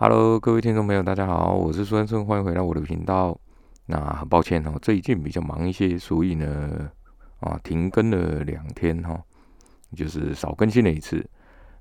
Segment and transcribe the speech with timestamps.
[0.00, 3.36] Hello，各位听众朋友，大家好，我是孙顺，欢迎回到我的频道。
[3.86, 6.88] 那很抱歉哦，最近比较忙一些，所以呢，
[7.40, 9.20] 啊，停更了两天哈，
[9.96, 11.28] 就是少更新了一次。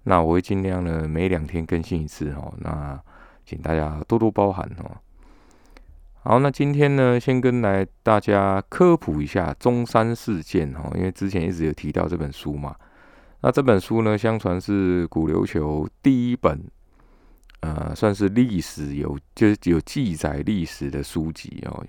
[0.01, 2.51] 那我会尽量呢，每两天更新一次哈。
[2.57, 2.99] 那
[3.45, 4.97] 请大家多多包涵哦。
[6.23, 12.75] 好，那今天呢，先跟来大家科普一下中山事件哈，因为之前一直有提到这本书嘛。
[13.41, 16.59] 那这本书呢，相传是古琉球第一本。
[17.61, 21.83] 呃，算是历史有就是有记载历史的书籍哦，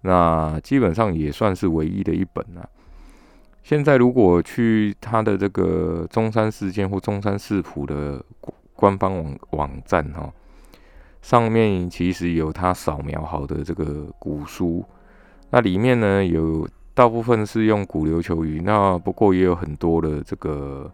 [0.00, 2.68] 那基本上也算是唯一的一本了。
[3.62, 8.22] 现在如果去他的这个中山事件或中山市谱的
[8.74, 10.30] 官方网网站哈，
[11.22, 14.84] 上面其实有他扫描好的这个古书，
[15.48, 20.92] 那里面呢有大部分是用古琉球语，那不过也有很多的这个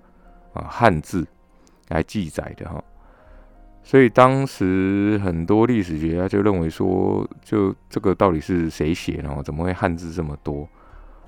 [0.52, 1.26] 啊汉字
[1.88, 2.84] 来记载的哈。
[3.82, 9.42] 所以当时很多历史学家就认为说，就这个到底是谁写的？
[9.42, 10.68] 怎么会汉字这么多？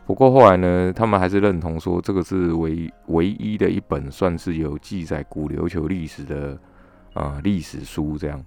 [0.06, 6.58] 不过后来呢，他们还是认同说，这个是唯唯一的一本算是有记载古琉球历史的
[7.14, 8.16] 啊历史书。
[8.18, 8.40] 这样，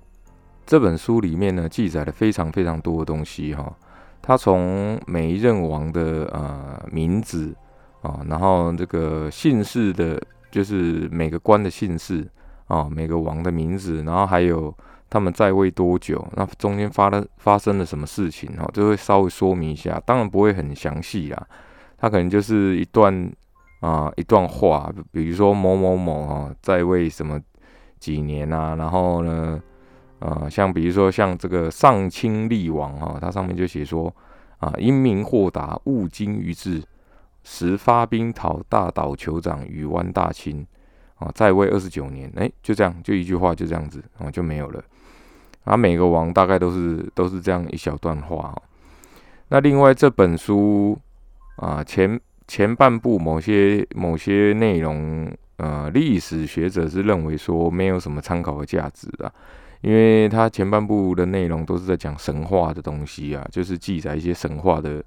[0.65, 3.75] 这本书里面呢，记载了非常非常多的东西哈。
[4.21, 7.53] 他从每一任王的呃名字
[8.01, 10.21] 啊，然后这个姓氏的，
[10.51, 12.25] 就是每个官的姓氏。
[12.67, 14.73] 啊，每个王的名字，然后还有
[15.09, 21.47] 他们在位多久，那中间发了发生了什么事情，哈，就会稍微说明一下，当然不会很详细啦，
[21.97, 23.31] 他可能就是一段
[23.81, 27.39] 啊一段话，比如说某某某哈在位什么
[27.99, 29.61] 几年啊，然后呢，
[30.19, 34.13] 呃，像比如说像这个上清厉王哈，他上面就写说
[34.57, 36.81] 啊，英明豁达，务精于治，
[37.43, 40.65] 时发兵讨大岛酋长，与湾大清。
[41.17, 44.83] 啊，在位二十九年，哎，就这样，就一句话，就这样子，啊，就没有了。
[45.63, 48.61] 啊，每个王大概都是都是这样一小段话哈。
[49.47, 50.99] 那另外这本书
[51.55, 59.33] 啊，前前半部某些某些内容，呃，历史学者是认为说没有什么参考的价值的，
[59.81, 65.03] 因为它前半部的内容都是在讲神话的东西啊，就是记载一些神话的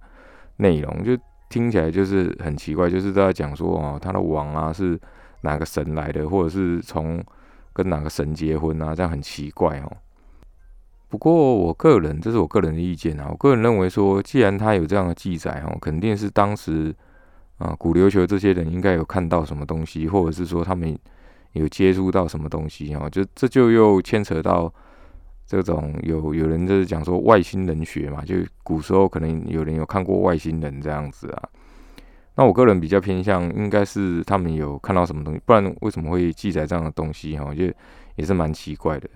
[0.56, 1.16] 内容，就
[1.50, 4.98] 听起来就是很奇怪，就是在讲说哦，他的王啊是。
[5.42, 7.22] 哪个神来的，或者是从
[7.72, 8.94] 跟哪个神结婚啊？
[8.94, 9.92] 这样很奇怪哦。
[11.08, 13.28] 不过我个人，这是我个人的意见啊。
[13.30, 16.94] 我个人认为说，既然他有这样的记载哦，肯定是当时
[17.56, 20.98] 啊古琉球这些人应该有看到什么东西，或者是说他们
[21.52, 23.08] 有接触到什么东西哦。
[23.10, 24.70] 就这就又牵扯到
[25.46, 31.48] 这种有有人就是讲说外星人学嘛，就古时候可能有人有看过外星人这样子啊。
[32.38, 37.36] 那我个人比较偏向，应该是他们有看到什么东西，不然为什么会记载这样的东西？
[37.36, 37.74] 哈，我觉得
[38.14, 39.10] 也是蛮奇怪的。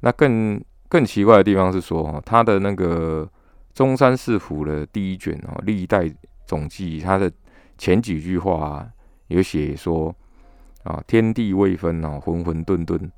[0.00, 3.30] 那更更奇怪的地方是说，哈，他的那个
[3.72, 6.12] 中山市府的第一卷哦，历代
[6.44, 7.30] 总记，它的
[7.78, 8.84] 前几句话
[9.28, 10.12] 有写说
[10.82, 13.08] 啊，天地未分哦，混混沌沌，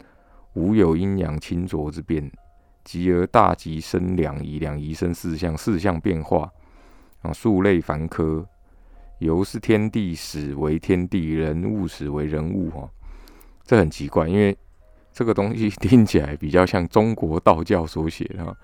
[0.53, 2.31] 无有阴阳清浊之变，
[2.85, 6.53] 极而大吉生两仪，两仪生四象，四象变化
[7.23, 8.47] 啊，数类繁科。
[9.19, 12.89] 由是天地始为天地，人物始为人物，哈，
[13.65, 14.57] 这很奇怪，因为
[15.13, 18.57] 这个东西 听起来比较像中国道教所写的，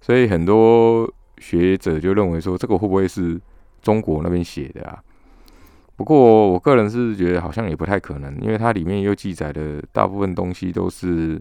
[0.00, 3.40] 所以很多学者就认为说，这个会不会是
[3.80, 5.00] 中国那边写的啊？
[5.96, 11.40] 不过我个人是觉得好像也不太可能，因为它里面又记载的大部分东西都是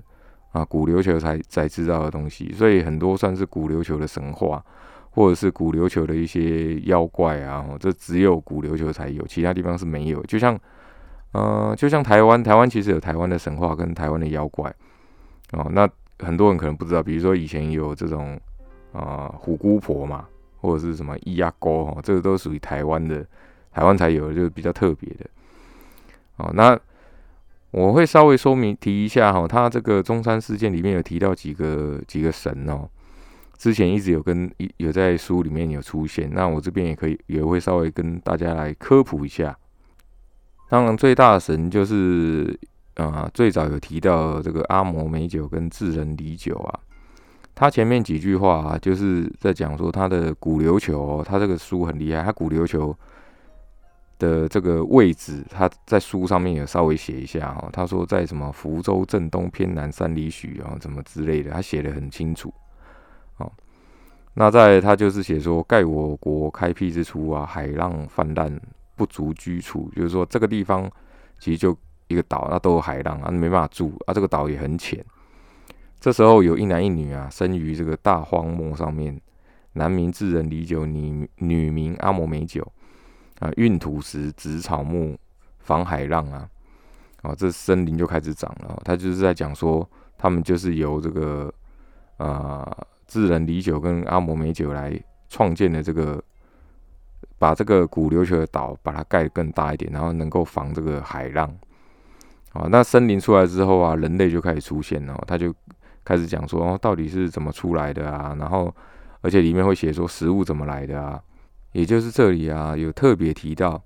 [0.52, 4.64] 啊古琉球才才知道的东西，所以很多算是古琉球的神话。
[5.12, 10.24] 或者是古琉球的一些妖怪啊，这只有古琉球才有，其他地方是没有。
[10.24, 10.58] 就像，
[11.32, 14.74] 呃，就像台湾，台湾其实有台湾的神话跟台湾的妖怪
[15.52, 15.68] 哦。
[15.74, 18.40] 那很多人可能不知道，比如说以前有这种
[18.94, 20.26] 啊虎姑婆嘛，
[20.62, 23.26] 或者是什么咿呀沟哈，这个都属于台湾的，
[23.72, 25.26] 台湾才有的，就是比较特别的。
[26.38, 26.80] 哦，那
[27.72, 32.88] 我会稍微说明提一下哈，他这个中山事件里面有提到几个几个神哦。
[33.60, 39.56] 之前一直有跟有在书里面有出现，那我这边也可以也会稍微跟大家来科普一下。
[40.70, 42.58] 当然，最大的神就是
[42.96, 46.80] 啊，最早有提到这个阿摩美酒跟智人李酒啊。
[47.54, 52.96] 他前面几句话啊，就是在讲说他的古琉球，他这个书很厉害，他古琉球
[54.20, 57.68] 的这个位置，他在书上面有稍微写一下哦。
[57.74, 62.54] 他说在什么福州正东偏南三里许啊，怎么之类的，他写的很清楚。
[63.40, 63.52] 哦，
[64.36, 68.58] 那在他就是写说，盖我国开辟之初啊，海浪泛滥，
[68.96, 69.92] 不足居处。
[69.96, 70.90] 就是说，这个地方
[71.40, 71.76] 其实就
[72.08, 74.14] 一个岛，那都有海浪啊，没办法住啊。
[74.14, 75.04] 这个岛也很浅。
[76.00, 79.20] 这时候有一男一女啊，生于这个大荒漠上面，
[79.74, 82.66] 男名智人李九，女女名阿摩美九
[83.40, 85.18] 啊，运土石，植草木，
[85.60, 86.50] 防海浪啊，
[87.22, 88.82] 啊，这森林就开始长了。
[88.86, 89.86] 他就是在讲说，
[90.18, 91.54] 他们就是由这个
[92.16, 92.78] 啊
[93.10, 94.98] 智人李九跟阿摩美九来
[95.28, 96.24] 创建的这个，
[97.38, 101.54] 把这个古琉球的岛把它盖得更大一点，然后能够防这个海浪。
[102.54, 105.54] 啊，那森林出来之后啊，人类就开始出现了，他就。
[106.02, 108.36] 开始讲说哦，到底是怎么出来的啊？
[108.40, 108.74] 然后，
[109.22, 111.22] 而且里面会写说食物怎么来的啊？
[111.74, 113.80] 也就是这里啊，有特别提到，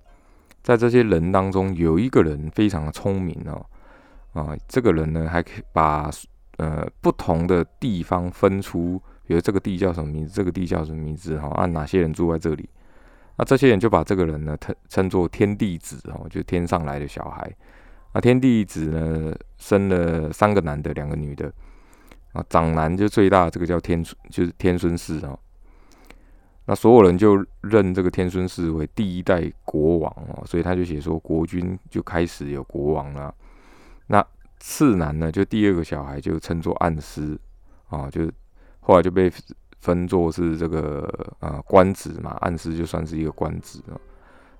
[0.61, 3.65] 在这些人当中，有一个人非常的聪明哦，
[4.31, 6.09] 啊，这个人呢还可以把
[6.57, 11.49] 呃不同的地方分出，比如这个地叫什么名字，这个地叫什么名字哈？
[11.55, 12.69] 按哪些人住在这里？
[13.37, 17.51] 那这些人就把这个人呢称称作天地子哦，就天上来的小孩。
[18.13, 21.51] 那天地子呢生了三个男的，两个女的。
[22.33, 25.37] 啊，长男就最大，这个叫天，就是天孙氏啊。
[26.65, 33.31] 那所有人就认这个天孙氏为第一代国王哦，所以他就写说国君就开始有国王了。
[34.07, 34.25] 那
[34.59, 37.37] 次男呢，就第二个小孩就称作暗师
[37.89, 38.27] 啊，就
[38.83, 39.31] 后来就被
[39.79, 41.09] 分作是这个
[41.39, 43.99] 啊官职嘛，暗示就算是一个官职啊。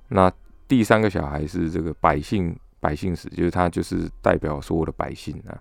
[0.10, 0.32] 那
[0.68, 5.58] 第三个小孩是这个百姓，百姓史，就是他就是代表所有的百姓啊。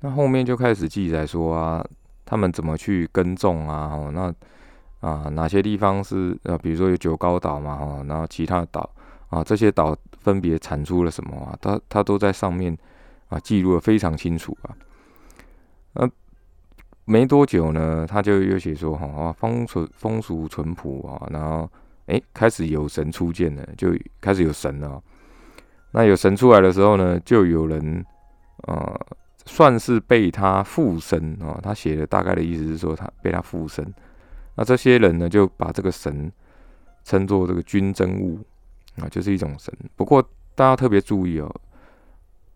[0.00, 1.84] 那后面就开始记载说啊，
[2.24, 3.90] 他们怎么去耕种啊？
[3.92, 6.58] 哦，那啊哪些地方是啊？
[6.58, 8.88] 比如说有九高岛嘛，哈，然后其他岛
[9.28, 11.56] 啊，这些岛分别产出了什么啊？
[11.60, 12.76] 他他都在上面
[13.28, 14.74] 啊记录的非常清楚啊。
[15.94, 16.08] 那
[17.04, 21.70] 没多久呢，他就又写说哈啊风俗风俗淳朴啊，然后
[22.06, 25.02] 哎开始有神出现了，就开始有神了。
[25.92, 28.04] 那有神出来的时候呢，就有人
[28.62, 28.98] 啊。
[29.44, 33.84] 算是被他附身啊，他写的大概的意思是说他被他附身。
[34.54, 36.30] 那这些人呢，就把这个神
[37.02, 38.38] 称作这个君真物
[38.98, 39.74] 啊，就是一种神。
[39.96, 40.22] 不过
[40.54, 41.52] 大家特别注意哦，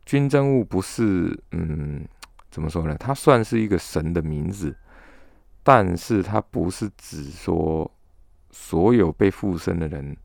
[0.04, 2.06] 君真物不是嗯，
[2.56, 2.97] 怎么说呢？
[2.99, 4.75] 它算是一个神的名字，
[5.62, 7.91] 但是它不是指说
[8.50, 10.17] 所有被附身的人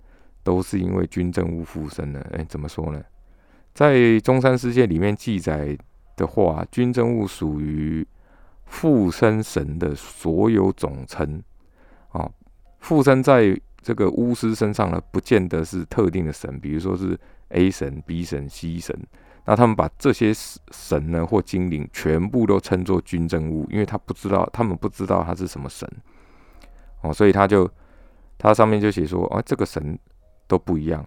[0.41, 2.21] 都是因为军政物附身的。
[2.31, 3.03] 哎，怎么说呢？
[3.73, 5.77] 在中山世界里面记载。
[6.17, 8.05] 的话，军政物属于
[8.65, 11.41] 附身神的所有总称
[12.09, 12.29] 啊。
[12.79, 17.19] 附身在这个巫师身上呢，不见得是特定的神，比如说是
[17.49, 18.95] A 神、B 神、C 神。
[19.45, 20.31] 那他们把这些
[20.71, 25.89] 神呢或精灵全部都称作军政物，因为他不知道，他们不知道他是什么神
[27.01, 27.69] 哦，所以他就
[28.37, 29.97] 他上面就写说，哦，这个神
[30.47, 31.03] 都不一样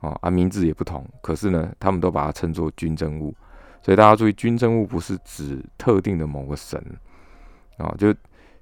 [0.00, 3.34] 哦，啊，名字也不同，可是呢，他们都把它称作军政物。
[3.82, 6.82] 所以大家注意，军政物不是指特定的某个神
[7.76, 8.12] 啊，就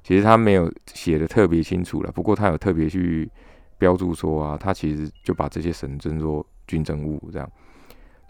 [0.03, 2.11] 其实他没有写的特别清楚了。
[2.13, 3.31] 不过他有特别去
[3.79, 7.51] 标注说啊，他其实就把这些神称作军政物这样。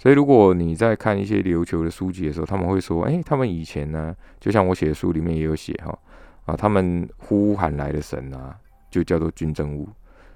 [0.05, 5.99] 所以如果你在看一些琉球的书籍的时候，他们会说，哎，他们以前呢，就像我写的书里面也有写哈
[6.45, 8.55] 啊，他们呼喊来的神啊，
[8.91, 9.89] 就叫做军政物。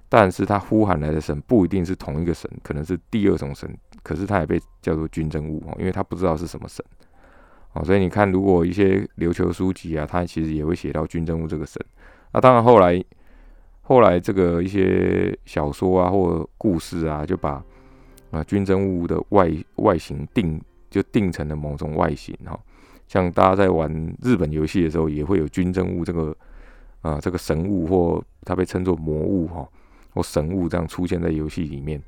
[0.08, 3.70] 但是他呼喊来的神不一定是同一个神，可能是第二种神。
[4.02, 6.82] 可是他也被叫做军政物哦，因为他不知道是什么神
[7.74, 11.78] 哦，所以你看，如果一些琉球书籍啊，他其实也会写到军政物这个神。
[12.32, 13.04] 那当然后来
[13.82, 17.62] 后来这个一些小说啊或故事啊，就把
[18.30, 22.58] 啊军政物的外外形定就定成了某种外形哈。
[23.06, 23.90] 像大家在玩
[24.22, 26.36] 日本游戏的时候，也会有军政物这个
[27.00, 29.66] 啊这个神物或它被称作魔物哈
[30.12, 32.02] 或神物这样出现在游戏里面。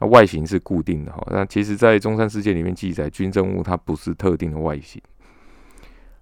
[0.00, 5.00] 那外形是固定的哈，那其实，在中山世界里面记载军政物，它不是特定的外形。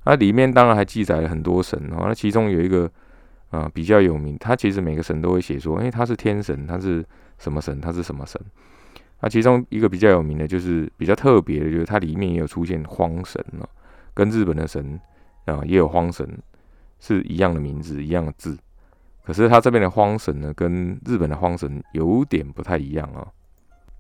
[0.05, 2.91] 那里面当然还记载了很多神哦，那其中有一个
[3.49, 7.03] 啊比较有名，它其实每个神都会写说，哎，他是天神，他是
[7.39, 8.39] 什么神，他是什么神。
[9.23, 13.69] 那其中一个比较有名的，就是比较特别的，就是它里面也有出现荒神哦，
[14.13, 15.01] 跟日本的神
[15.45, 16.29] 啊也有荒神
[16.99, 18.59] 是一样的名字，一样的字。
[19.25, 23.27] 可是它这边的荒神呢，跟日本的荒神有点不太一样啊。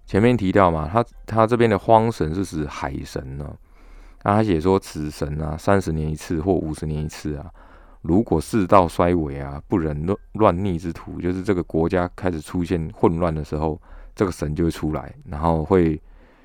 [0.04, 3.56] 前面提到嘛，他他这边的荒神是指海神呢。
[4.24, 7.48] 那他写说，此神啊，三十年一次或五十年一次啊，
[8.02, 13.80] 如果世道衰微啊，不忍乱乱逆之徒，就是这个国家开始出现混乱的时候，
[14.14, 16.00] 这个神就会出来，然后会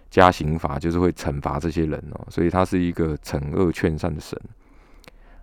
[0.09, 2.27] 加刑罚，就是会惩罚这些人哦。
[2.29, 4.39] 所以他是一个惩恶劝善的神。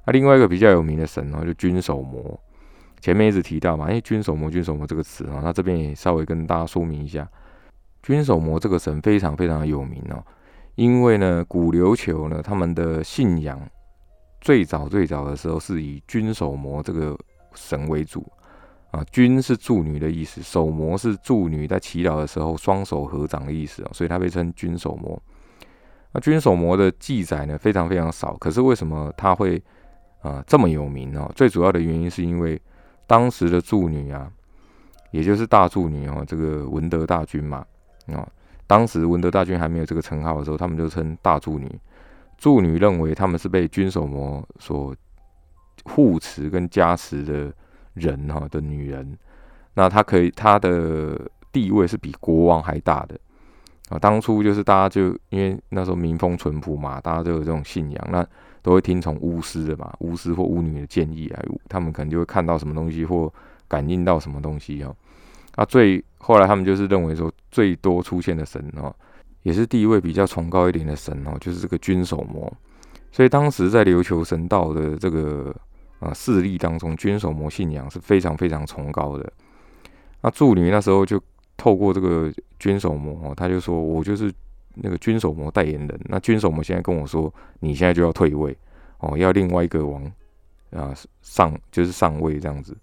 [0.07, 2.39] 那另外一个比较有名的神哦，就君守魔。
[3.01, 7.29] 前面一直提到嘛，因为君守魔，君守魔这个词啊，那这边也稍微跟大家说明一下。
[8.03, 10.25] 君守魔这个神非常非常有名哦，
[10.75, 13.61] 因为呢，古琉球呢，他们的信仰
[14.41, 17.17] 最早最早的时候是以君守魔这个
[17.55, 18.27] 神为主
[18.95, 25.21] 啊，君是助女的意思，守魔是助女在祈祷的时候双手合掌的意思啊，所以它被称君守魔。
[26.13, 29.61] 那君手模的记载呢非常非常少，可是为什么它会
[30.23, 31.29] 啊这么有名呢？
[31.35, 32.61] 最主要的原因是因为
[33.05, 34.31] 当时的助女啊，
[35.11, 37.67] 也就是大助女哦，这个文德大军嘛
[38.07, 38.25] 啊，
[38.69, 41.69] 当时文德大军还没有这个称号的时候，他们就称大助女。
[42.39, 44.95] 助女认为他们是被君手模所
[45.85, 47.53] 护持跟加持的
[47.95, 49.17] 人哈的女人，
[49.75, 51.19] 那她可以她的
[51.51, 53.19] 地位是比国王还大的
[53.89, 53.99] 啊。
[53.99, 58.27] 当初就是大家就因为那时候民风淳朴嘛，大家都有这种信仰，那
[58.63, 63.33] 都会听从巫师的嘛，巫师或巫女的建议啊，他们可能就会看到什么东西或
[63.67, 64.95] 感应到什么东西哦。
[65.55, 68.95] 啊，最后来他们就是认为说最多出现的神哦。
[69.43, 72.51] 也是地位比较崇高一点的神哦，就是这个君守魔。
[73.13, 75.55] 所以当时在琉球神道的这个
[76.01, 79.33] 啊势力当中，君守魔信仰是非常非常崇高的。
[80.23, 81.21] 那助理那时候就
[81.57, 84.33] 透过这个君守魔哦，他就说我就是
[84.75, 86.01] 那个君守魔代言人。
[86.05, 88.57] 那君守魔现在跟我说，你现在就要退位
[88.99, 90.05] 哦，要另外一个王
[90.71, 92.77] 啊上就是上位这样子。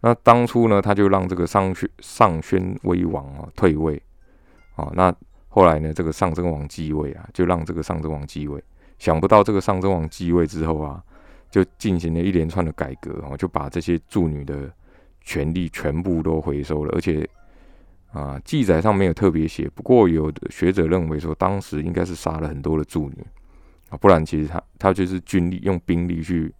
[0.00, 4.02] 那当初呢，他就让这个上宣上宣威王啊退位
[4.76, 5.14] 啊，那。
[5.56, 8.60] 后来呢，这个上真王继位啊，就让这个上真王继位。
[8.98, 11.00] 想不到这个上真王继位之后啊，
[11.54, 14.68] 就进行了一连串的改革哦，就把这些助女的
[15.20, 16.90] 权利全部都回收了。
[16.96, 17.24] 而且
[18.10, 23.24] 啊，记载上没有特别写，不过有的学者认为说，当时应该是杀了很多的助女
[23.88, 26.52] 啊，不然其实他他就是军力用兵力去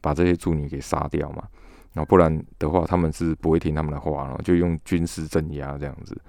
[0.00, 1.44] 把这些助女给杀掉嘛。
[1.92, 6.20] 那不然的话，他们是不会听他们的话了，就用军事镇压这样子。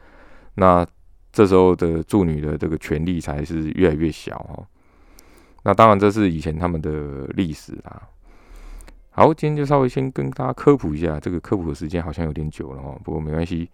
[0.54, 0.86] 那
[1.32, 4.64] 这时候的助女的这个权力才是越来越小哈，
[5.64, 8.10] 那当然这是以前他们的历史啦。
[9.12, 13.70] 好，今天就稍微先跟大家科普一下，这个科普的时间好像有点久了哦，不过没关系。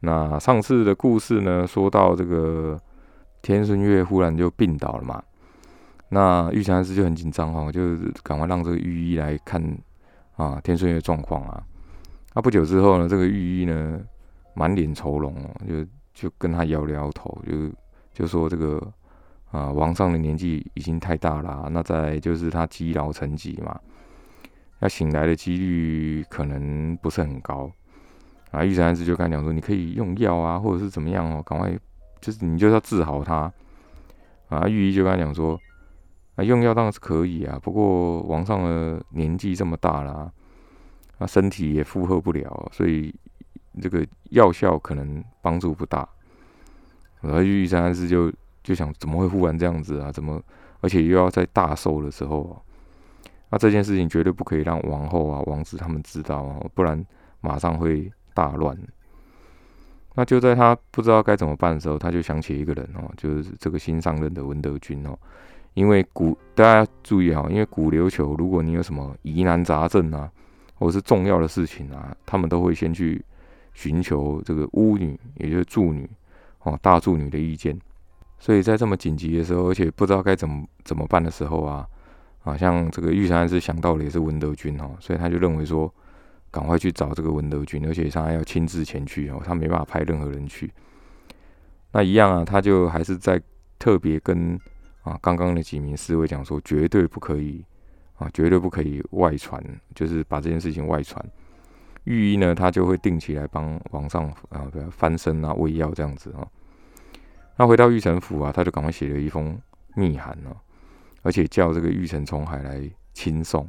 [0.00, 2.76] 那上次的故事呢，说到这个
[3.40, 5.22] 天顺月忽然就病倒了嘛，
[6.08, 9.62] 那玉成师就很紧张哈，就赶快让这个御医来看
[10.36, 11.62] 啊天顺月状况啊。
[12.34, 14.00] 那不久之后呢，这个御医呢
[14.54, 15.86] 满脸愁容哦，就。
[16.14, 17.72] 就跟他摇了摇头，就
[18.12, 18.78] 就说这个
[19.50, 23.80] 啊，王上的年纪已经太大了，那再就是他积劳成疾嘛，
[24.82, 27.72] 要醒来的几率可能不是很高
[28.50, 28.62] 啊。
[28.62, 31.72] 玉山安师就跟他讲说，你可以用药啊，或者是怎么样哦，赶快
[32.20, 33.52] 就是你就要治好他
[34.48, 34.68] 啊。
[34.68, 35.58] 御医就跟他讲说，
[36.36, 40.30] 啊，用药当然是可以啊，不过王上的年纪这么大了，
[41.18, 43.14] 那身体也负荷不了，所以。
[43.80, 46.06] 这个药效可能帮助不大，
[47.22, 48.30] 然后玉山师就
[48.62, 50.12] 就想怎么会忽然这样子啊？
[50.12, 50.38] 怎么
[50.82, 52.62] 而且又要在大寿的时候？
[53.52, 57.04] 那这件事情绝对不可以让王后啊、王子他们知道啊，不然
[57.40, 58.74] 马上会大乱。
[60.14, 65.16] 那就在他不知道该怎么办的时候，他就想起一个人哦，就是这个新上任的文德君哦。
[65.74, 70.28] 因为古大家注意哈，因为古琉球，如果你有什么疑难杂症啊，
[70.74, 73.24] 或者是重要的事情啊，他们都会先去。
[73.74, 76.06] 寻求这个巫女，也就是助女，
[76.64, 77.74] 哦，大助女的意见。
[78.38, 81.88] 所以在这么紧急的时候，而且不知道该怎么怎么办的时候啊，
[82.44, 85.92] 啊，像这个玉山是想到了也是文德君哦，所以他就认为说，
[86.50, 90.72] 赶快去找这个文德君，而且他还要亲自前去哦，他没办法派任何人去。
[91.92, 93.40] 那一样啊，他就还是在
[93.78, 94.58] 特别跟
[95.02, 97.64] 啊刚刚的几名侍卫讲说，绝对不可以
[98.16, 99.62] 啊，绝对不可以外传，
[99.94, 101.24] 就是把这件事情外传。
[102.04, 106.46] 御医呢，他就会定期来帮皇上啊，翻身啊、喂药这样子啊。
[107.56, 109.56] 那回到玉城府啊，他就赶快写了一封
[109.94, 110.50] 密函呢，
[111.22, 112.82] 而且叫这个玉城从海来
[113.14, 113.66] 亲送，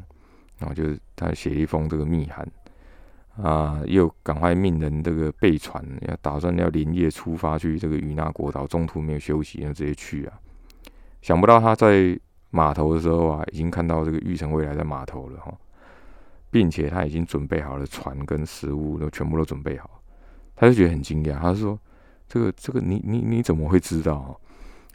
[0.60, 2.48] 然后就是他写一封这个密函
[3.42, 10.40] 啊，又赶快命人这个备船，要打算要连夜出发去这个与那国岛，中途没有休息，就直接去啊。
[11.22, 12.20] 想不到他在
[12.50, 15.54] 码头的时候啊，已经看到这个玉城未来在码头了哈。
[16.52, 19.90] 并且他已经准备好了船跟食物，都全部都准备好，
[20.56, 21.40] 他就觉得很惊讶。
[21.40, 21.80] 他说
[22.30, 24.40] ：“这个这个，你你你怎么会知道？”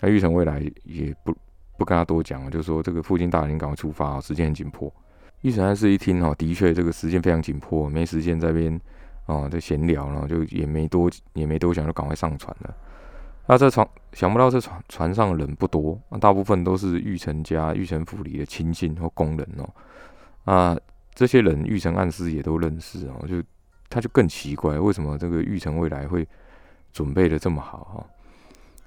[0.01, 1.37] 那玉成未来也不
[1.79, 4.93] 不跟他多讲了，就说：“这个附近大人赶快出发啊，时间很紧迫。”
[5.43, 8.79] 玉成暗示一听哦，的确这个时间非常紧迫，没时间在边
[9.27, 12.75] 哦在闲聊，然后就也没多也没多想，就赶快上船了。
[13.47, 20.77] 那这船想不到这船船上人不多，大部分都是玉成家玉成府里的亲信或工人哦啊。
[21.15, 23.43] 这些人玉成暗司也都认识哦，就
[23.89, 26.27] 他就更奇怪，为什么这个玉成未来会
[26.93, 28.07] 准备的这么好哈？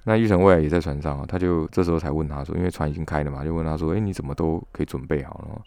[0.04, 5.62] 那玉成未来也在船上啊，他就这时候才问他说，因为船已经开了嘛，就问他说，哎，你怎么都可以准备好了？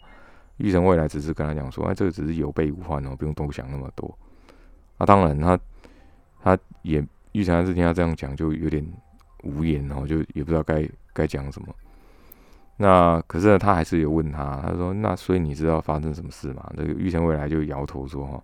[0.58, 4.14] 玉成未来只是跟他讲说，哎，这个只是有备无患哦，不用多想那么多。
[4.98, 5.58] 啊，当然他
[6.42, 7.02] 他也
[7.32, 8.86] 玉成还是听他这样讲，就有点
[9.42, 11.68] 无言哦，就也不知道该该讲什么。
[12.76, 16.70] 那可是呢，他还是有问他，他说，那所以你知道发生什么事吗？
[16.76, 18.42] 这个玉成未来就摇头说，哈，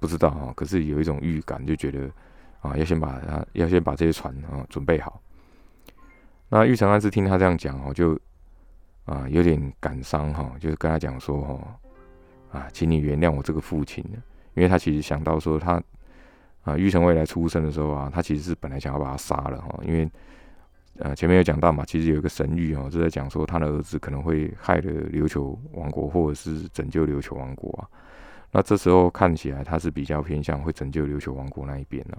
[0.00, 2.10] 不知道哈，可是有一种预感，就觉得
[2.62, 5.20] 啊，要先把他要先把这些船啊准备好。
[6.48, 8.18] 那玉成安是听他这样讲哦，就
[9.04, 11.80] 啊有点感伤哈，就是跟他讲说哈
[12.58, 14.04] 啊，请你原谅我这个父亲，
[14.54, 15.82] 因为他其实想到说他
[16.62, 20.08] 啊玉成未来出生的时候啊，他其实是本来想要把他杀了哈，因为
[20.98, 27.88] 呃前面有讲到嘛，其实有一个神谕哦，就在讲说他的儿子可能会害了琉球王国，或者是拯救琉球王国啊。
[28.52, 32.16] 那这时候看起来他是比较偏向会拯救琉球王国那一边呢。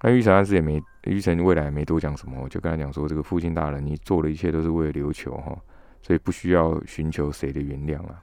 [0.00, 5.58] 那玉成安师也没，玉成未来也没多讲什么，就跟他讲说，这个父亲大人，你做的一切都是为了琉球哈，
[6.02, 8.22] 所以不需要寻求谁的原谅啊。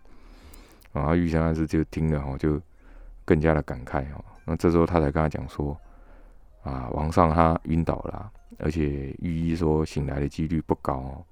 [0.93, 2.61] 然后玉成安师就听了哈，就
[3.25, 4.23] 更加的感慨哈。
[4.45, 5.77] 那这时候他才跟他讲说，
[6.63, 11.25] 啊，王上他晕倒了，而且御医说醒来的几率不高，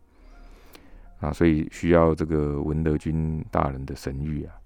[1.22, 4.60] 啊，所以需要这个文德军大人的神谕啊。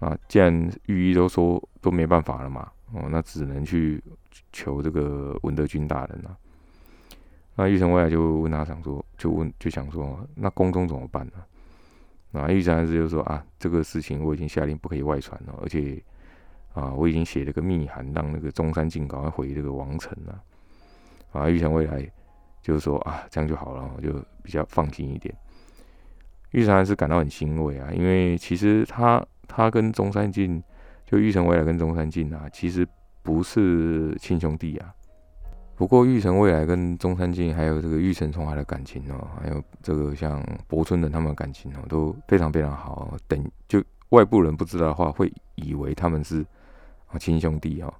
[0.00, 2.68] 啊，既然御医都说都没办法了嘛。
[2.92, 4.02] 哦，那只能去
[4.52, 6.36] 求这个文德军大人了。
[7.54, 11.32] 那玉成未来就问他想说，就问就想说，那宫中怎么办呢？
[12.32, 16.02] 那玉成还是就说啊，这个事情我已经下令不可以外传了，而且
[16.74, 20.42] 啊，我已经写了个密函，让那个中山靖赶快回这个王城了。
[21.32, 22.10] 啊，玉成未来
[22.62, 25.32] 就是说啊，这样就好了，就比较放心一点。
[26.50, 30.60] 玉成还是感到很欣慰啊，因为其实他他跟中山靖。
[31.10, 32.86] 就玉成未来跟中山靖啊，其实
[33.20, 34.94] 不是亲兄弟啊。
[35.74, 43.16] 不过玉成未来跟中山靖，还有这个玉成重海的感情哦，还有这个像博春等他们的感情哦，都非常非常好。
[43.26, 46.46] 等就外部人不知道的话，会以为他们是
[47.18, 47.92] 亲兄弟啊。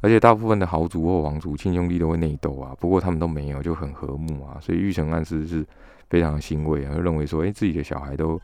[0.00, 4.56] 而且大部分的豪族或王族亲兄弟都会内斗啊，不过他们都没有，就很和睦啊。
[4.62, 5.66] 所以玉成暗示是
[6.08, 8.40] 非常欣慰啊，认为说，哎，自己的小孩都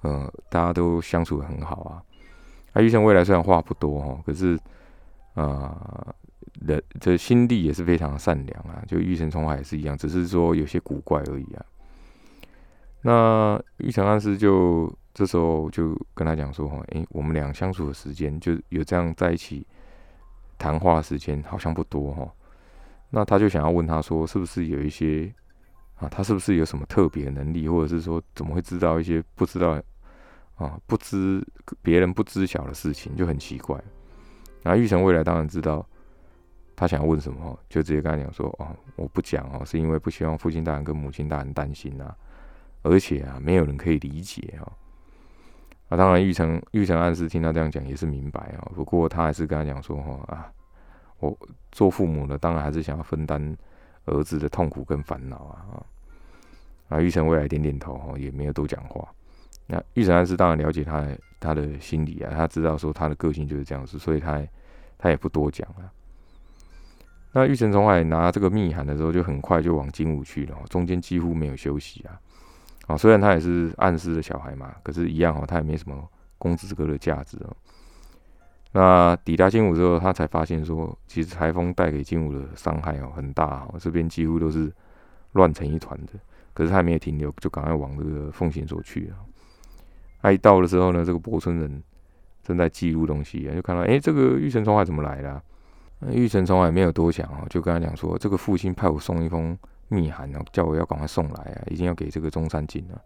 [0.00, 2.02] 呃，大家都相处的很好啊。
[2.76, 4.58] 他玉成未来虽然话不多哈，可是
[5.32, 6.14] 啊，
[6.60, 8.84] 人这心地也是非常善良啊。
[8.86, 11.64] 就玉成冲海是一样，只是说有些古怪而已啊。
[13.00, 19.66] 那玉成暗师就这时候就跟他讲说哈，诶，我们俩相处的时间就有这样在一起
[20.58, 22.30] 谈话的时间好像不多哈。
[23.08, 25.32] 那他就想要问他说，是不是有一些
[25.94, 29.80] 啊，他是不是有什么特别能力，或者是说怎么会知道一些不知道？
[30.56, 31.46] 啊，不知
[31.82, 33.78] 别人不知晓的事情就很奇怪。
[34.62, 35.86] 然后玉成未来当然知道
[36.74, 42.16] 他想要问什么，就直接跟他讲说：“哦，我不讲哦，是因为不希望父亲大人跟母亲大人担心啊，
[42.82, 44.66] 而且啊，没有人可以理解啊。”
[45.88, 50.52] 啊，当然玉成玉成暗示听他这样讲也是明白啊，不过他还是跟他讲说：“哈啊，
[51.20, 51.38] 我
[51.70, 53.56] 做父母的当然还是想要分担
[54.06, 55.84] 儿子的痛苦跟烦恼啊。”
[56.88, 59.06] 啊，玉成未来点点头哈，也没有多讲话。
[59.66, 61.06] 那玉成安师当然了解他
[61.40, 64.40] 他的心理啊，他知道说他的个性就是这样子，所以他
[64.98, 65.90] 他也不多讲了。
[67.32, 72.18] 那玉成从海拿这个密函的时候，就很快就往金武去了，中间几乎没有休息啊。
[72.86, 77.56] 啊，虽然他也是暗示的小孩嘛，可是，一样哦，他也没什么公子哥的价值哦。
[78.72, 84.72] 那抵达金武之后，他才发现说，其实台风带给金武的伤害哦很大哦，这边几乎都是
[85.32, 86.12] 乱成一团的。
[86.54, 89.16] 可是他还没有停留，就赶快往这个奉行所去了。
[90.26, 91.80] 他一到的时候呢，这个博村人
[92.42, 95.40] 正在记录东西啊，就看到哎，这个玉成冲海怎么来的？
[96.10, 103.00] 玉成冲海没有多想啊，就跟他讲说，这个父亲派我送一封密函，然后叫我要赶快送来啊，已经要给这个中山靖了。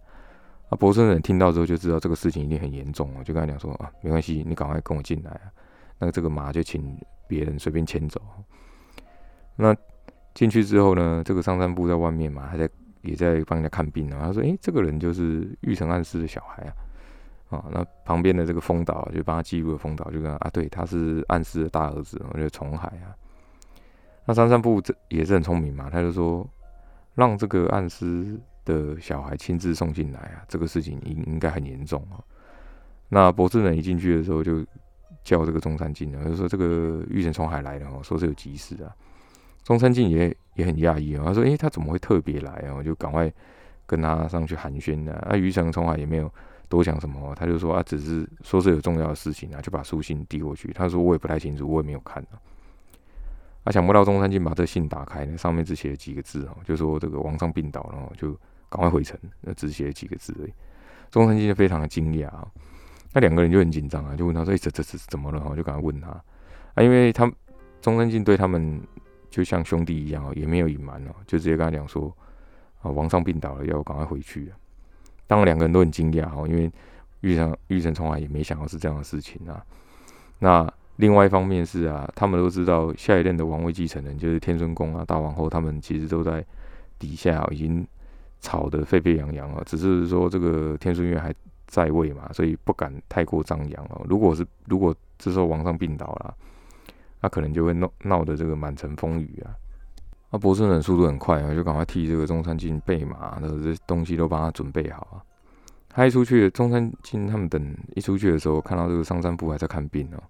[0.71, 5.53] 啊，博村人听到之后就知道这个事情一定很严重啊，就跟他讲说啊，没关系，你赶快跟我进来啊，
[5.99, 8.19] 那这个马就请别人随便牵走。
[9.57, 9.77] 那
[10.33, 12.67] 进去之后呢，这个上山部在外面嘛，还在
[13.03, 14.21] 也在帮人家看病啊。
[14.23, 16.73] 他说，哎，这个人就是玉成暗示的小孩啊。
[17.51, 23.11] 啊，那旁边的这个风岛就帮他记录了，风岛就跟啊，对，他是暗示的大儿子，我觉得重海啊。
[24.25, 26.49] 那三三部这也是很聪明嘛，他就说
[27.15, 32.23] 让这个暗示的小孩亲自送进来啊，这个事情应应该很严重啊。
[33.09, 34.65] 那博士呢一进去的时候就
[35.25, 38.95] 叫这个中山靖啊，就说这个玉成重海来了哦，说是有急事啊。
[39.65, 42.75] 中山靖也也很讶异啊，他说诶，他怎么会特别来啊？
[42.77, 43.33] 我就赶快
[43.87, 45.27] 跟他上去寒暄啊。
[45.29, 46.33] 那玉成重海也没有。
[46.71, 47.35] 多想什么？
[47.35, 50.73] 他就说啊，只是说是有重要的事情啊，就把书信递过去。
[50.73, 52.39] 他说我也不太清楚，我也没有看啊。
[53.65, 58.33] 啊，想不到中山靖把这信打开呢，上面只写了几个字哦，就说这个王上病倒，然后就
[58.69, 60.53] 赶快回城，那只写了几个字而已。
[61.11, 62.47] 中山靖就非常的惊讶啊，
[63.13, 66.09] 那两个人就很紧张啊，就问他说：“哎，这这这怎么了？”哈，就赶快问他
[66.75, 67.31] 啊，因为他
[67.83, 68.81] 中山靖对他们
[69.29, 72.17] 就像兄弟一样哦，也没有隐瞒哦，就直接跟他讲说
[72.81, 74.53] ：“啊，王上病倒了，要赶快回去。”
[75.31, 76.69] 当然两个人都很惊讶哦，因为
[77.21, 79.65] 玉成玉成从来也没想到是这样的事情啊。
[80.41, 86.45] 那另外一方面是啊，他们都知道下一任的王位继承人就是天孙宫啊、大王后，他们其实都在
[86.99, 87.87] 底下已经
[88.41, 89.63] 吵得沸沸扬扬了。
[89.65, 91.33] 只是说这个天孙月还
[91.69, 94.05] 在位嘛，所以不敢太过张扬哦。
[94.09, 96.35] 如果是如果这时候王上病倒了，
[97.21, 99.55] 那可能就会闹闹得这个满城风雨啊。
[100.31, 105.23] 那博士人速度很快啊，就赶快替这个中山靖备马的这东西都帮他准备好啊。
[105.89, 110.23] 他一出去，中山靖他们等一出去的时候，看到这个上山部还在看病哦。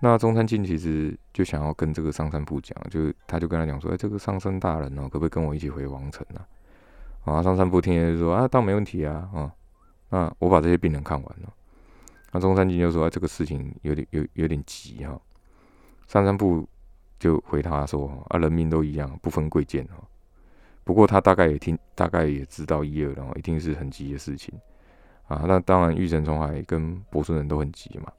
[0.00, 6.40] 那中山靖其实就想要跟这个上山部讲，就他就跟他讲说：“哎，这个上山大人哦，可不可以跟我一起回王城呢？”
[7.24, 9.52] 啊，上山部听就说：“啊，当没问题啊，啊，
[10.08, 11.52] 那我把这些病人看完了。”
[12.32, 15.20] 那中山靖就说：“哎，这个事情有点有有点急哈。”
[16.06, 16.66] 上山部
[17.20, 20.02] 就回他说：“啊，人命都一样，不分贵贱哦。
[20.82, 24.52] 不过他大概也听，大概也知道一二，然后一定是很急的事情
[25.28, 25.44] 啊。
[25.46, 28.10] 那当然，玉神从海跟博顺人都很急嘛。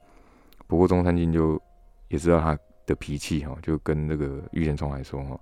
[0.66, 1.60] 不过中山靖就。
[2.08, 5.40] 也知道他的脾气哈，就跟那个玉贤冲来说哈，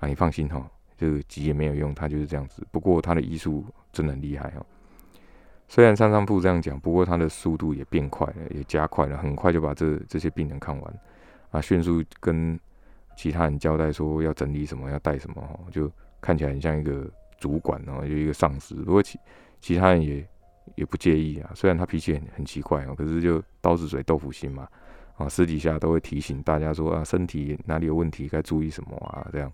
[0.00, 2.62] 啊，你放心哈，这个急也没有用，他就是这样子。
[2.70, 4.62] 不过他的医术真的很厉害哈，
[5.66, 11.00] 虽然上上铺这样讲，不过他的速度也变快了，也加快了，很快就把这这些病人看完，
[11.52, 12.60] 啊，迅速跟
[13.20, 17.06] 其他人交代说要整理什么，要带什么哈，就看起来很像一个
[17.38, 18.74] 主管哦，有一个上司。
[18.76, 19.18] 不过其
[19.60, 20.26] 其他人也
[20.74, 24.66] 也不介意啊，虽然他脾气很很奇怪哦，可是就刀子嘴豆腐心嘛。
[25.18, 29.52] 啊，私底下都会提醒大家说啊，身体哪里有问题，该注意什么啊，这样。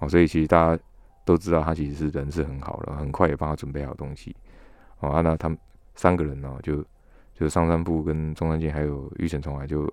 [0.00, 0.82] 哦，所以其实大家
[1.24, 4.34] 都知道他其实是人是很好的，很快也帮他准备好东西。
[4.98, 5.56] 哦，那他们
[5.94, 6.78] 三个人呢，就
[7.34, 9.88] 就是上山部跟中山靖还有玉成从来就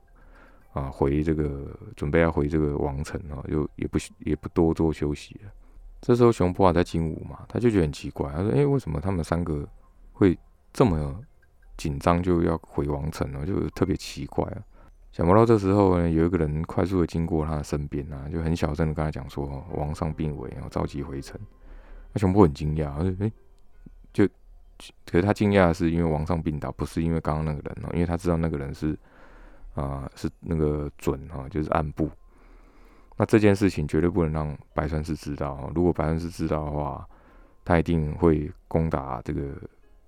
[0.77, 5.51] 啊回这个准备要回这个王城啊，就也不也不多做休息了。
[5.99, 9.67] 这时候熊普啊在金武嘛，他就觉得很奇怪，他说：“哎，为什么他们三个
[10.13, 10.37] 会
[10.71, 11.19] 这么
[11.75, 13.43] 紧张，就要回王城呢？
[13.45, 14.61] 就特别奇怪啊。”
[15.11, 21.39] 想不到这时候呢，有一个人快速的经过他的身边啊，就很小声的跟他讲说：“王上病危，然后着急回城。”
[22.13, 23.31] 那熊波很惊讶，他说：“哎，
[24.13, 24.27] 就
[25.05, 28.95] 可是他惊讶的是因为王上病倒，不是因为刚刚那个人哦，因为他知道那个人是
[29.77, 32.09] 啊是那个准哈，就是暗部。
[33.15, 37.07] 那这件事情绝对不能让白川氏知道，如果白川氏知道的话，
[37.63, 39.55] 他一定会攻打这个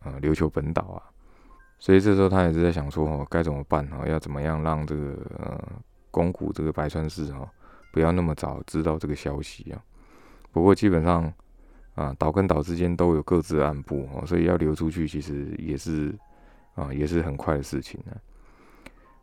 [0.03, 1.03] 呃琉球本岛啊。”
[1.81, 4.05] 所以这时候他也是在想说哦，该怎么办哦？
[4.05, 5.57] 要怎么样让这个呃
[6.11, 7.49] 宫古这个白川氏哈
[7.93, 9.81] 不要那么早知道这个消息啊？
[10.51, 11.31] 不过基本上
[11.95, 16.13] 啊岛跟岛之间都有各自的暗部哦，所以要流出去其实也是
[16.75, 18.11] 啊也是很快的事情呢。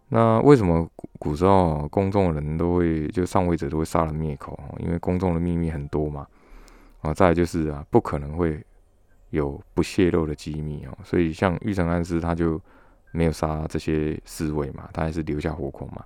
[0.09, 4.59] 那为什么古古时候宫中的人都会就上位者都会杀人灭口？
[4.79, 6.27] 因为宫中的秘密很多嘛
[7.03, 8.65] 啊，再来就是啊不可能会。
[9.31, 12.59] 有不泄露的机密哦，所以像玉成安师他就
[13.11, 16.03] 没有杀这些侍卫嘛，他还是留下活口嘛。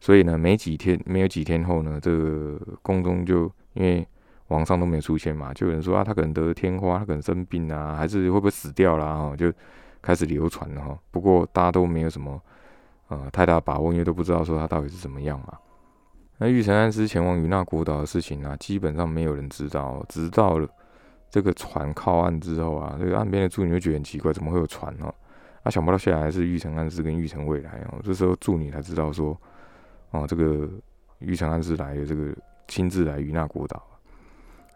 [0.00, 3.42] 所以呢，没几天，没有几天后呢，这个宫中就
[3.74, 4.04] 因为
[4.46, 9.14] 皇上都没有出现嘛，就有人说啊，他可能得天花，他可能生病啊，还是会不会死掉啦？
[9.14, 9.52] 哈，就
[10.00, 10.98] 开始流传了哈。
[11.10, 12.40] 不过大家都没有什么
[13.22, 15.58] 呃太大把握，因为都不知道说他到底是怎么样嘛。
[16.38, 20.60] 那玉成安师前往与那国岛的事情啊，基本上没有人知道，直到。
[21.30, 25.12] 这个船靠岸之后啊，这个岸边的助女就觉得很奇怪，怎么会有船哦？
[25.64, 27.98] 啊，想不到下来是玉成安师跟玉成未来哦。
[28.04, 29.36] 这时候助女才知道说，
[30.12, 30.68] 哦，这个
[31.18, 32.32] 玉成安师来的这个
[32.68, 33.82] 亲自来于那国岛。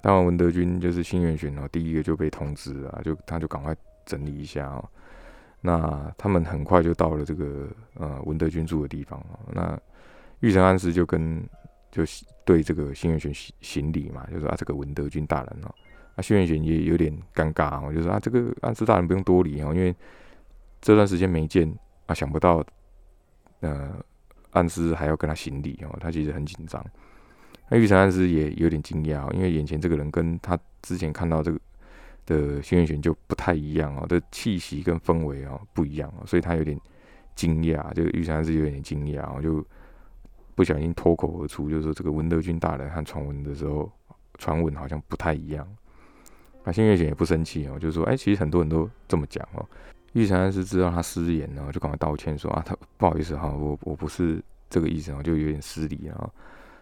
[0.02, 3.72] 当然文德军就是新元玄哦，第一个就被通知啊，就他就赶快
[4.04, 4.84] 整理一下哦。
[5.60, 9.38] 那他们很快就到了这个呃文德军住的地方哦。
[9.52, 9.78] 那
[10.40, 11.42] 玉成安师就跟
[11.90, 12.02] 就
[12.44, 15.74] 对这个新元玄行行礼嘛，就说啊，这个文德军大人哦。
[16.14, 19.94] 那轩辕玄也有点尴尬哦，就说啊，这个安师大人不用多礼哦，因为
[20.80, 21.72] 这段时间没见
[22.06, 22.64] 啊，想不到
[23.60, 23.90] 呃
[24.50, 26.84] 安师还要跟他行礼哦，他其实很紧张。
[27.68, 31.60] 那玉成安师也有点惊讶，因为眼前这个人跟他之前看到这个
[32.28, 36.78] 的轩辕玄就不太一样哦，的气息跟氛围哦不一样哦，所以他有点
[37.34, 39.64] 惊讶，就玉山是有点惊讶哦，就
[40.54, 43.90] 不小心脱口而出，就说这个文德军大人和传闻的时候
[44.36, 45.66] 传闻好像不太一样。
[46.64, 49.64] 那新月姐也不生气哦，就说：“哎，其实很多人都这么讲哦。”
[50.12, 56.30] 玉山是知道他失言呢，就赶快道歉说：“啊，他不好意思哈，我我不是这个意思哦，就有点失礼啊。”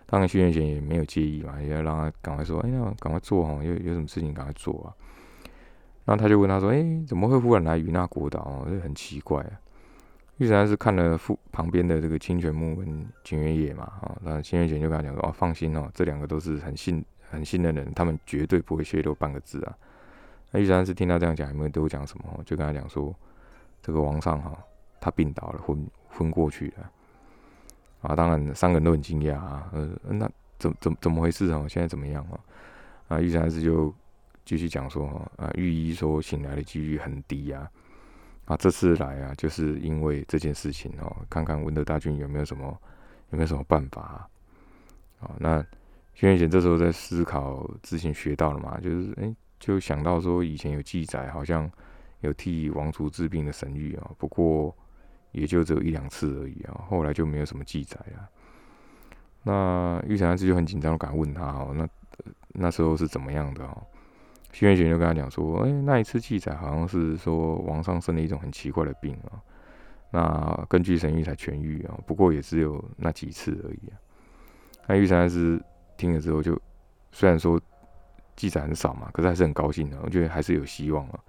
[0.07, 4.91] 当然，徐元玄也没有介意嘛，也要让他赶快说：“哎呀，赶快做哦，有有什么事情赶快做啊。”
[6.07, 8.65] 然后他就问他说：“哎，怎么会忽然来与那国岛？
[8.71, 9.61] 这很奇怪啊。”
[10.39, 19.77] 玉山是看了附旁边的这个清泉木跟景元野嘛，啊，那清元玄就跟他讲说：“哦，放心哦，这两个都是很信很信任的人，他们绝对不会泄露半个字啊。”
[20.53, 22.25] 那玉山是听他这样讲，有没有都讲什么？
[22.45, 23.15] 就跟他讲说
[23.83, 24.57] ：“这个王上哈，
[25.01, 26.91] 他病倒了，昏昏过去了。”
[28.09, 31.67] 啊，当然三个人都很惊讶啊，呃，那怎怎怎么回事啊？
[31.69, 32.39] 现在怎么样啊？
[33.09, 33.93] 啊，玉山是就
[34.47, 35.07] 继续讲说
[35.37, 37.71] ：“啊，御医说醒来的几率很低啊。”
[38.47, 42.65] 啊，这次来啊，就是因为这件事情哦，看看文德大军有没有什么
[43.31, 44.29] 有没有什么办法啊？
[45.19, 45.67] 啊，那
[46.15, 51.69] 轩辕贤这时候在思考之前学到了嘛，就是哎，就想到说以前有记载，好像
[52.21, 54.73] 有替王族治病的神谕啊，不过
[55.33, 58.29] 也就只有一两次而已啊，后来就没有什么记载了。
[59.43, 61.89] 那玉成安子就很紧张，敢问他哦，那
[62.53, 63.83] 那时候是怎么样的哦？
[64.59, 69.37] 西元玄就跟他讲说：“哎，那一次记载好像是说王上生了一种很奇怪的病啊，
[70.11, 74.01] 那根据神谕才痊愈啊，不过也只有那几次而已啊。”
[74.89, 75.63] 那玉山是
[75.99, 76.59] 听了之后就
[77.13, 77.61] 虽然说
[78.35, 81.21] 记载很少嘛，可是还是很高兴的，我觉得还是有希望啊，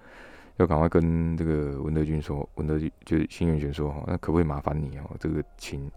[0.55, 5.91] 要赶快跟这个文德军说，文德军就是新元玄说：“哈，那可不可以麻烦你哦，这个请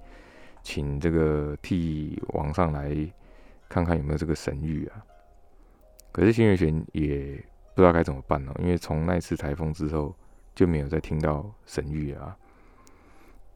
[0.65, 2.93] 请这个替王上来
[3.69, 5.01] 看看有没有这个神谕啊？”
[6.13, 7.43] 可是新月玄也
[7.75, 10.15] 不知道该怎么办了，因为从那次台风之后
[10.55, 12.37] 就没有再听到神谕啊，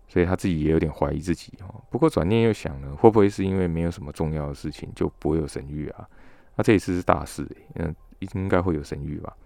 [0.06, 1.82] 所以他自己也有点怀疑自己哦。
[1.90, 6.08] 不过转念又想了，会不会是因为没有什么重要的事情就不会有神谕啊？
[6.54, 9.36] 那这一次是大事，嗯，应该会有神谕吧？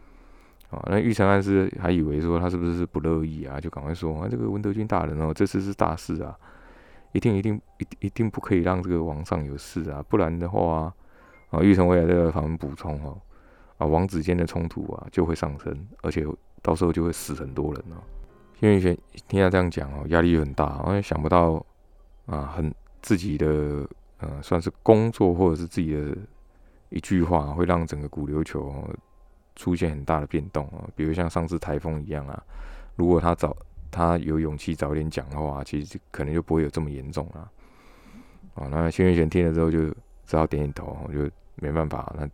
[0.71, 6.39] 啊，那玉成安是还以为说他是不是不乐意啊，就赶快说啊，这个文德军大人哦，这次是大事啊，
[7.13, 10.95] 一定一定一一定不可以让这个王上有事啊，不然的话。
[11.51, 13.19] 啊玉成未来这个旁补充哦，
[13.79, 16.27] 啊，王子间的冲突啊就会上升，而且
[16.61, 17.97] 到时候就会死很多人哦。
[18.61, 18.97] 新元玄
[19.29, 21.65] 听他这样讲哦，压力很大，因为想不到
[22.27, 26.17] 啊，很自己的呃，算是工作或者是自己的
[26.91, 28.87] 一句话，会让整个古琉球
[29.57, 30.85] 出现很大的变动啊。
[30.95, 32.43] 比如像上次台风一样啊，
[32.97, 33.57] 如果他早
[33.91, 37.49] 他有勇气早点讲的话，其实可能就不会有这么严重啊。
[38.55, 39.79] 啊，那新元玄听了之后就。
[40.29, 42.29] 只好点点头，我就没办法，那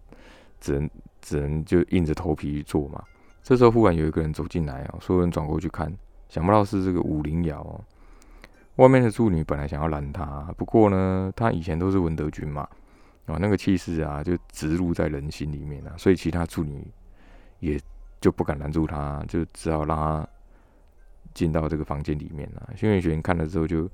[0.61, 0.90] 只能
[1.22, 3.02] 只能就硬着头皮去做嘛。
[3.40, 5.90] 这时候忽然有一个人走进来啊，所有人转过去看，
[6.28, 7.80] 想不到是这个武灵瑶哦。
[8.76, 12.62] 外面的助女本来想要拦他，不过呢，他以前都是文德军嘛，
[13.26, 16.85] 啊，那个气势啊就植入在人心里面啊，所以其他助女
[17.61, 17.80] 也
[18.20, 20.28] 就不敢拦住他，就只好让他
[21.33, 22.70] 进到这个房间里面了。
[22.74, 23.88] 轩辕玄看了之后就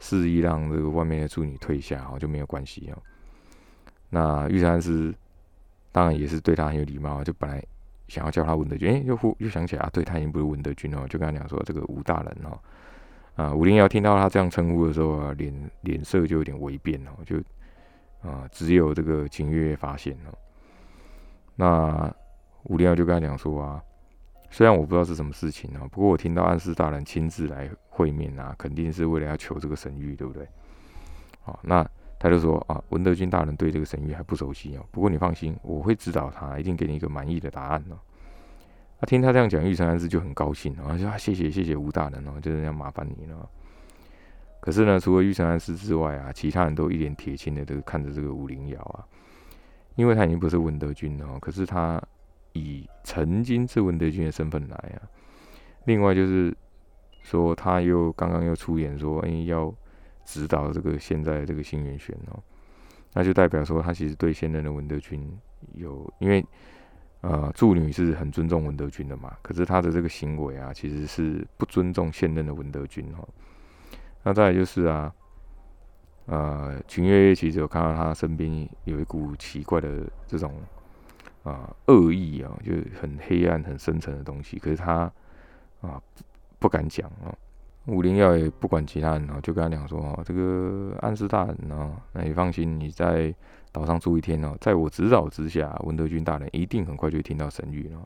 [0.00, 2.98] 示意让这个外面的助女退下，哦，就没有关系哦。
[4.08, 5.12] 那玉山是
[5.90, 7.62] 当然也是对他很有礼貌，就本来
[8.06, 12.58] 想要叫他文德军，哎，又忽又想起来啊，对他已经不是文德军哦，就跟他讲说这个吴大人哦，
[13.34, 17.38] 啊，武灵瑶听到他这样称呼的时候啊，脸脸色就有点微变哦，就
[18.22, 20.32] 啊，只有这个景月月发现哦。
[21.56, 22.14] 那
[22.64, 23.82] 武灵瑶就跟他讲说啊，
[24.50, 30.46] 虽然我不知道是什么事情哦，不过我听到暗示大人亲自来会面啊，肯定是为了要求这个神谕，对不对？
[31.42, 31.84] 好，那。
[32.18, 34.84] 他就说啊，文德军大人对这个神谕还不熟悉哦。
[34.90, 37.98] 不过你放心，我会指导他，一定给你一个满意的答案哦。
[38.98, 43.48] 他听他这样讲，玉成安师就很高兴啊，说谢谢谢谢吴大人哦，就是要麻烦你了。
[44.60, 49.04] 可是呢，除了玉成安师之外啊，其他人都一脸铁青的都看着这个武灵瑶啊，
[49.96, 52.02] 因为他已经不是文德军了，可是他
[52.54, 55.04] 以曾经是文德军的身份来啊。
[55.84, 56.56] 另外就是
[57.20, 59.72] 说，他又刚刚又出演说，哎要。
[60.26, 62.42] 指导这个现在这个新元玄哦，
[63.14, 65.38] 那就代表说他其实对现任的文德军
[65.74, 66.44] 有，因为
[67.20, 73.26] 呃助女是很尊重文德军的嘛，可是他的这个行为啊，其实是不尊重现任的文德军哦。
[74.24, 75.14] 那再来就是啊，
[76.26, 80.52] 呃秦月月其实有看到他身边有一股奇怪的这种
[81.44, 85.10] 啊恶意啊，就很黑暗、很深沉的东西，可是他
[85.80, 86.02] 啊
[86.58, 87.32] 不敢讲啊。
[87.86, 93.32] 武灵耀也不管其他人哦，就跟他讲说哦，这个安师大人哦，那你放心，你在
[93.70, 98.04] 岛上住一天哦，在我指导之下，文德军大人一定很快就会听到神谕哦。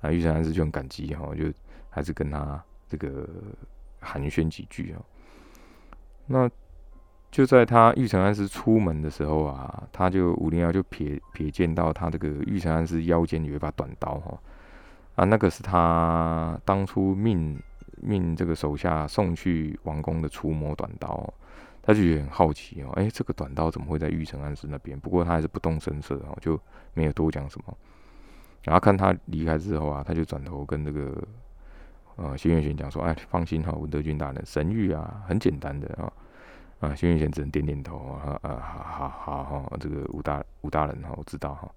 [0.00, 1.52] 啊，玉成安师就很感激哈，就
[1.90, 3.28] 还是跟他这个
[4.00, 5.04] 寒暄几句哦。
[6.26, 6.50] 那
[7.30, 14.40] 就在他玉成安师出门的时候啊，他就武灵耀就瞥瞥见到他这个玉成安师腰间有一把短刀哈，
[15.16, 17.60] 啊，那个是他当初命。
[18.02, 21.32] 命这个手下送去王宫的除魔短刀，
[21.82, 24.98] 他就很好奇哦，哎，这个短刀怎么会在玉成安师那边？
[24.98, 26.60] 不过他还是不动声色哦，就
[26.94, 27.76] 没有多讲什么。
[28.62, 31.22] 然后看他离开之后啊，他就转头跟这个
[32.16, 36.12] 呃新月玄讲说：“哎，放心哈，文德军大人，神谕啊，很简单的啊。”
[36.80, 41.70] 啊，新月玄只能点点头啊，啊，好好好哈，这个武大武大人哈，我知道哈。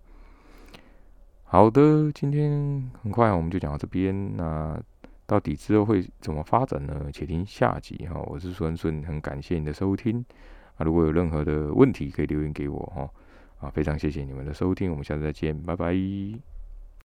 [1.44, 4.82] 好的，今天很快我们就讲到这边，那
[5.26, 7.10] 到底之后会怎么发展呢？
[7.12, 8.20] 且听下集哈。
[8.28, 10.24] 我是孙顺，很感谢你的收听
[10.76, 13.10] 啊，如果有任何的问题可以留言给我哈。
[13.60, 16.53] 啊，非常谢谢你们的收听，我们下次再见，拜拜。